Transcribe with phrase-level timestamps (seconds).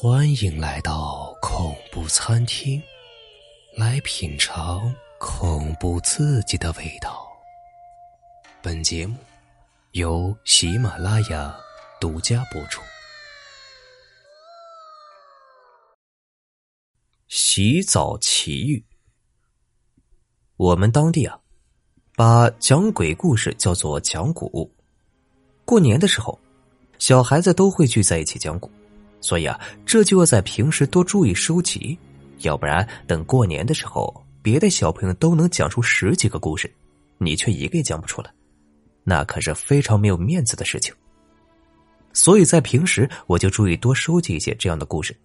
[0.00, 2.80] 欢迎来到恐怖餐厅，
[3.76, 7.26] 来品尝恐怖刺激的味道。
[8.62, 9.16] 本节目
[9.90, 11.52] 由喜马拉雅
[12.00, 12.80] 独家播出。
[17.26, 18.86] 洗澡奇遇，
[20.56, 21.40] 我们当地啊，
[22.14, 24.72] 把讲鬼故事叫做讲古。
[25.64, 26.38] 过年的时候，
[27.00, 28.70] 小孩子都会聚在一起讲古。
[29.20, 31.98] 所以啊，这就要在平时多注意收集，
[32.40, 36.72] 要不然等过年的时候，别的小朋友都能讲出十几个故事，
[37.18, 38.30] 你却一个也讲不出来，
[39.02, 40.94] 那可是非常没有面子的事情。
[42.12, 45.16] 所以在平时我就注意多收集一些这样的故事。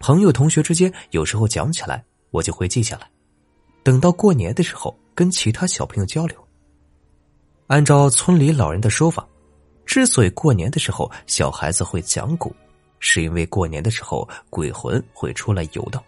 [0.00, 3.08] 朋友、同学之间有时候讲起来，我就会记下来，
[3.82, 6.36] 等到过年的时候跟其他小朋友交流。
[7.68, 9.26] 按照村里老人的说法。
[9.88, 12.54] 之所以过年的时候小孩子会讲古，
[13.00, 16.00] 是因为过年的时候鬼魂会出来游荡，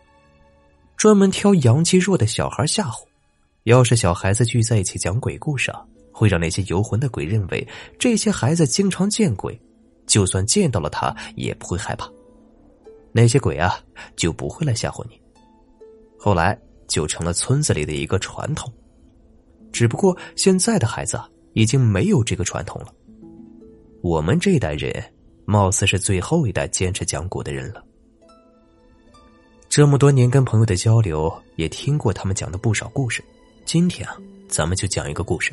[0.99, 3.03] 专门挑阳气弱的小孩吓唬。
[3.63, 7.67] 要是小孩子聚在一起讲鬼故事啊，会让那些游魂的鬼认为
[7.99, 9.59] 这些孩子经常见鬼，
[10.07, 12.07] 就算见到了他也不会害怕。
[13.13, 13.81] 那些鬼啊
[14.15, 15.19] 就不会来吓唬你。
[16.19, 16.57] 后来
[16.87, 18.71] 就成了村子里的一个传统，
[19.73, 22.93] 只不过现在的孩子啊已经没有这个传统了。
[24.03, 24.93] 我们这代人，
[25.45, 27.85] 貌似是最后一代坚持讲古的人了。
[29.69, 33.23] 这么多年跟朋友的交流，也听过他们讲的不少故事。
[33.67, 34.17] 今天啊，
[34.49, 35.53] 咱们就讲一个故事。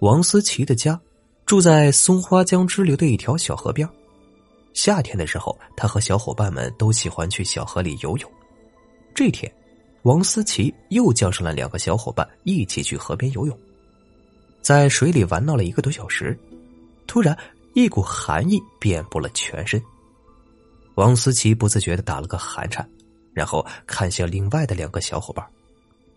[0.00, 0.98] 王思琪的家
[1.44, 3.86] 住在松花江支流的一条小河边。
[4.72, 8.30] 夏天的时候，他和小伙伴们都喜欢去小河里游泳。
[9.14, 9.52] 这天，
[10.02, 13.58] 王思琪又叫上了两个小伙伴一起去河边游泳。
[14.68, 16.38] 在水里玩闹了一个多小时，
[17.06, 17.34] 突然
[17.72, 19.82] 一股寒意遍布了全身。
[20.96, 22.86] 王思琪不自觉的打了个寒颤，
[23.32, 25.42] 然后看向另外的两个小伙伴，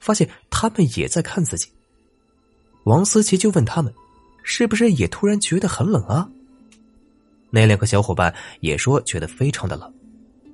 [0.02, 1.70] 发现他们也在看自己。
[2.84, 3.94] 王思琪就问他们
[4.44, 6.30] ：“是不是也突然觉得很冷啊？”
[7.52, 9.94] 那两个小伙伴也说觉得非常的冷，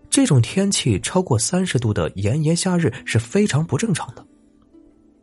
[0.07, 4.23] 这种天气超过三十度的炎炎夏日是非常不正常的。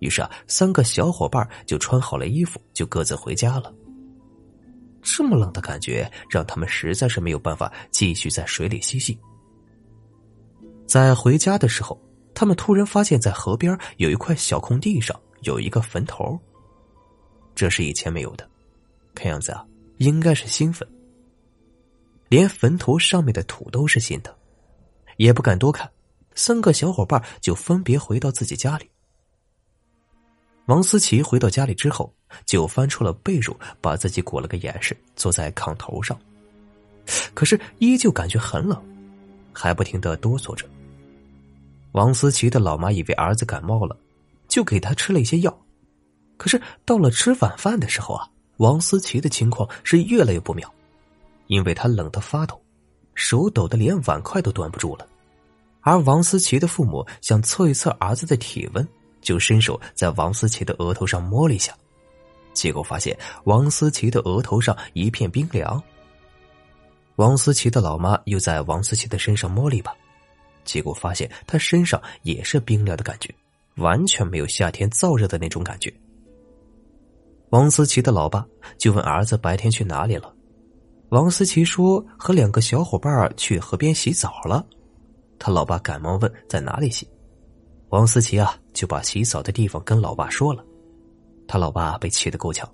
[0.01, 3.73] 于是啊，三个小伙伴就穿好了衣服，就各自回家了。
[5.03, 9.19] 这么冷的感觉，让他们实在是没有办法继续在水里嬉戏。
[10.87, 12.01] 在回家的时候，
[12.35, 16.39] 他们突然发现，在河边有一块小空地上有一个坟头。
[17.55, 18.49] 这是以前没有的，
[19.15, 19.65] 看样子啊，
[19.99, 20.87] 应该是新坟。
[22.29, 24.37] 连坟头上面的土都是新的，
[25.19, 25.89] 也不敢多看，
[26.35, 28.91] 三个小伙伴就分别回到自己家里。
[30.67, 32.11] 王思琪回到家里之后，
[32.47, 36.19] 就翻出了被褥，把自己裹了个严实，坐在炕头上。
[37.35, 38.83] 可是依旧感觉很冷，
[39.53, 40.67] 还不停的哆嗦着。
[41.93, 43.95] 王思琪的老妈以为儿子感冒了，
[44.49, 45.59] 就给他吃了一些药。
[46.39, 48.27] 可是到了吃晚饭的时候啊，
[48.57, 50.73] 王思琪的情况是越来越不妙，
[51.49, 52.59] 因为他冷得发抖，
[53.15, 55.07] 手抖得连碗筷都端不住了。
[55.83, 58.89] 而王思琪的父母想测一测儿子的体温。
[59.25, 61.77] 就伸手在王思琪的额头上摸了一下，
[62.53, 65.83] 结果发现王思琪的额头上一片冰凉。
[67.17, 69.93] 王思琪的老妈又在王思琪的身上摸了一把，
[70.65, 73.35] 结果发现他身上也是冰凉的感觉，
[73.77, 75.93] 完全没有夏天燥热的那种感觉。
[77.51, 78.45] 王思琪的老爸
[78.79, 80.35] 就问儿子白天去哪里了，
[81.11, 84.67] 王思琪说和两个小伙伴去河边洗澡了，
[85.39, 87.09] 他老爸赶忙问在哪里洗。
[87.95, 90.65] 王思琪啊，就把洗澡的地方跟老爸说了，
[91.47, 92.69] 他老爸被气得够呛，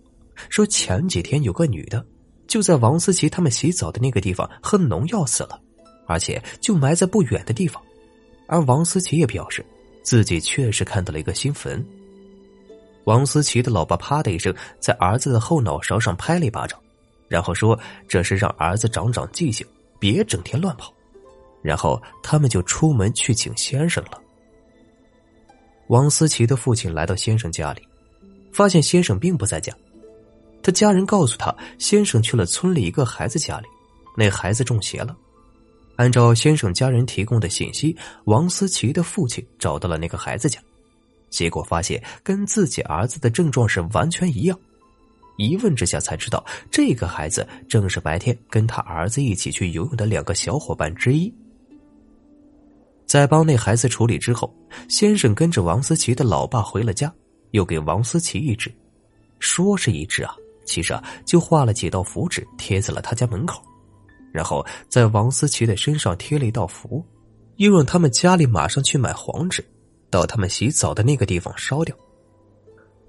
[0.48, 2.02] 说前几天有个女的
[2.46, 5.60] 就在王思琪他们洗澡的那个地方喝农药死了，
[6.06, 7.82] 而且就埋在不远的地方。
[8.46, 9.62] 而王思琪也表示
[10.02, 11.86] 自己确实看到了一个新坟。
[13.04, 16.80] 王思琪的老爸啪的一声在儿子的后脑勺上拍了一巴掌，
[17.28, 19.66] 然后说这是让儿子长长记性，
[19.98, 20.90] 别整天乱跑。
[21.60, 24.18] 然后他们就出门去请先生了。
[25.90, 27.82] 王思琪的父亲来到先生家里，
[28.52, 29.76] 发现先生并不在家。
[30.62, 33.66] 他家人告诉他，先生去了村里一个孩子家里，
[34.16, 35.16] 那孩子中邪了。
[35.96, 37.96] 按照先生家人提供的信息，
[38.26, 40.60] 王思琪的父亲找到了那个孩子家，
[41.28, 44.56] 结果发现跟自己儿子的症状是完全一样。
[45.38, 51.34] 一问之下才知道，这个孩子正是白天跟他儿子一起去游泳的两个小伙伴之一。
[53.10, 54.54] 在帮那孩子处理之后，
[54.88, 57.12] 先生跟着王思琪的老爸回了家，
[57.50, 58.72] 又给王思琪一纸，
[59.40, 60.32] 说是一纸啊，
[60.64, 63.60] 其实啊就画了几道符纸贴在了他家门口，
[64.32, 67.04] 然后在王思琪的身上贴了一道符，
[67.56, 69.64] 又让他们家里马上去买黄纸，
[70.08, 71.92] 到他们洗澡的那个地方烧掉。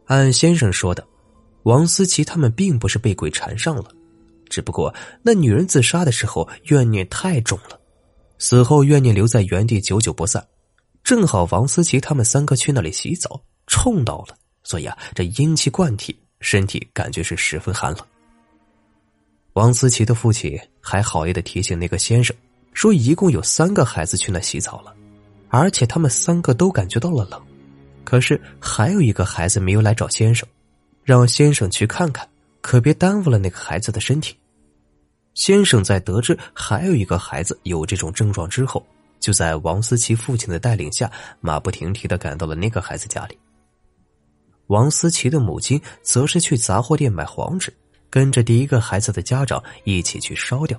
[0.06, 1.08] 按先生说的，
[1.62, 3.92] 王思琪他们并不是被鬼缠上了，
[4.50, 7.80] 只不过那女人自杀的时候怨念太重了，
[8.42, 10.44] 死后怨念留在原地久久不散。
[11.04, 18.04] 正好王思琪他们三个去那里洗澡，冲到了，所以啊，这阴气灌体，身体感觉是十分寒冷。
[19.54, 22.36] 王思琪的父亲还好意的提醒那个先生，
[22.74, 24.92] 说一共有三个孩子去那洗澡了，
[25.50, 27.40] 而且他们三个都感觉到了冷，
[28.04, 30.50] 可是还有一个孩子没有来找先生，
[31.04, 32.28] 让先生去看看，
[32.62, 34.36] 可别耽误了那个孩子的身体。
[35.34, 38.86] 先生在得知还有一个孩子有这种症状之后，
[39.20, 43.38] 就在王思琪父亲的带领下，马不停蹄的赶到了那个孩子家里。
[44.68, 47.74] 王思琪的母亲则是去杂货店买黄纸。
[48.12, 50.78] 跟着第一个孩子的家长一起去烧掉。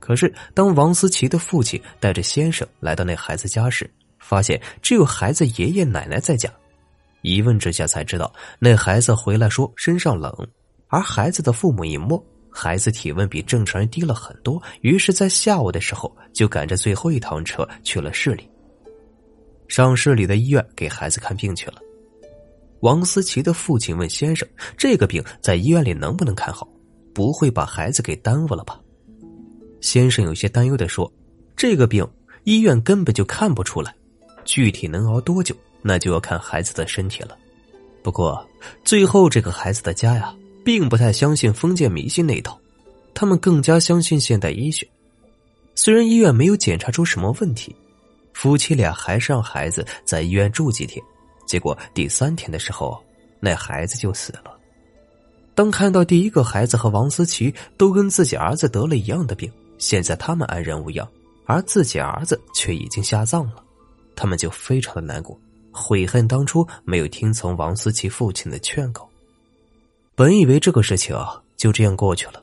[0.00, 6.50] 可是，当王思琪的父亲带着先生来到那孩子家时，发现只有孩子爷爷奶奶在家。
[7.20, 10.34] 一问之下才知道，那孩子回来说身上冷，
[10.88, 12.24] 而孩子的父母一摸，
[12.58, 14.60] 孩子体温比正常人低了很多。
[14.80, 18.48] 于是，在下午的时候就赶着最后一趟车去了市里，
[19.68, 21.74] 上市里的医院给孩子看病去了。
[22.80, 26.66] 王思琪的父亲问先生：“这个病在医院里能不能看好？
[27.12, 28.80] 不会把孩子给耽误了吧？”
[29.82, 31.12] 先生有些担忧的说
[31.54, 32.08] ：“这个病
[32.44, 33.94] 医院根本就看不出来，
[34.46, 37.36] 具体能熬多久，那就要看孩子的身体了。
[38.02, 38.42] 不过
[38.82, 40.34] 最后这个孩子的家呀，
[40.66, 42.58] 并不太相信封建迷信那一套，
[43.14, 44.84] 他们更加相信现代医学。
[45.76, 47.72] 虽然医院没有检查出什么问题，
[48.32, 51.00] 夫妻俩还是让孩子在医院住几天。”
[51.46, 53.00] 结果第三天的时候，
[53.38, 54.58] 那孩子就死了。
[55.54, 59.48] 当看到第一个孩子和王思琪都跟自己儿子得了一样的病，
[59.78, 61.08] 现在他们安然无恙，
[61.44, 63.62] 而自己儿子却已经下葬了，
[64.16, 65.38] 他们就非常的难过，
[65.70, 69.08] 悔恨当初没有听从王思琪父亲的劝告。
[70.16, 72.42] 本以为这个事情啊就这样过去了，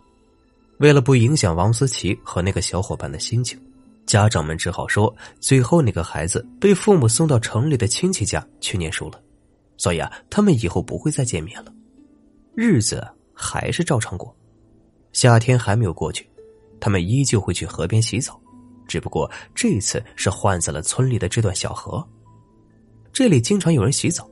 [0.78, 3.60] 为了不影响王思琪和那个小伙伴的心情。
[4.06, 9.20] 家长们只好说，最后那个孩子被父母送到城里的亲戚家去念书了，
[9.76, 11.74] 所以啊，他们以后不会再见面了，
[12.54, 13.04] 日子
[13.34, 14.36] 还是照常过。
[15.12, 16.30] 夏天还没有过去，
[16.80, 18.40] 他们依旧会去河边洗澡，
[18.88, 22.08] 只不过这次是换在了村里的这段小河。
[23.12, 24.30] 这里经常有人洗澡，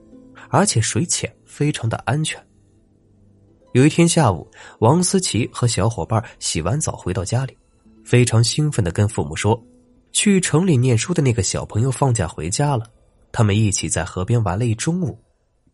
[0.49, 2.39] 而且水浅，非常的安全。
[3.73, 4.45] 有一天下午，
[4.79, 7.57] 王思琪和小伙伴洗完澡回到家里。
[8.03, 9.61] 非常兴奋的跟父母说
[10.11, 12.85] ：“去城里念书的那个小朋友放假回家了，
[13.31, 15.17] 他们一起在河边玩了一中午。”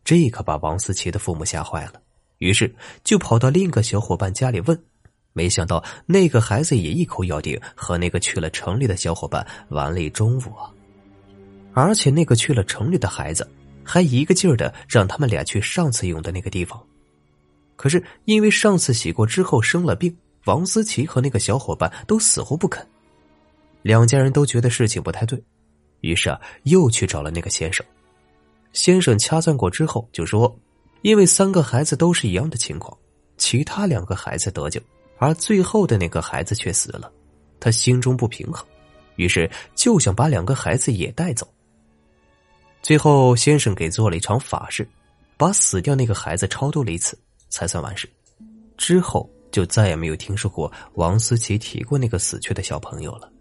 [0.06, 1.94] 这可把王思琪的父母吓坏了，
[2.38, 2.74] 于是
[3.04, 4.80] 就跑到另一个小伙伴家里问。
[5.34, 10.70] 没想到那个孩子也一口咬定和那个去了城里的小伙伴玩了一中午啊！
[11.74, 13.48] 而且那个去了城里的孩子
[13.84, 16.82] 还一个劲儿的让他们俩去上次用的那个地方，
[17.78, 20.14] 可是因为上次洗过之后生了病。
[20.46, 22.88] 王思琪和那个小伙伴都死活不肯，
[23.82, 25.38] 两家人都觉得事情不太对，
[26.00, 27.86] 于是啊，又去找了那个先生。
[28.72, 30.58] 先生掐算过之后就说
[31.04, 32.98] ：“因为三个孩子都是一样的情况，
[33.36, 34.80] 其他两个孩子得救，
[35.18, 37.12] 而最后的那个孩子却死了，
[37.60, 38.66] 他心中不平衡，
[39.18, 41.46] 于是就想把两个孩子也带走。
[42.82, 44.88] 最后，先生给做了一场法事，
[45.36, 47.20] 把死掉那个孩子超度了一次，
[47.50, 48.10] 才算完事。
[48.78, 53.32] 之后。”就再也没有听说过王思琪提过那个死去的小朋友了。